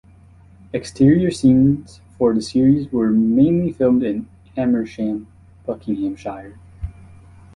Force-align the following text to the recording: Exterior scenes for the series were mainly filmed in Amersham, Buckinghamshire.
Exterior 0.73 1.29
scenes 1.29 2.01
for 2.17 2.33
the 2.33 2.41
series 2.41 2.91
were 2.91 3.11
mainly 3.11 3.71
filmed 3.71 4.01
in 4.01 4.27
Amersham, 4.57 5.27
Buckinghamshire. 5.67 6.57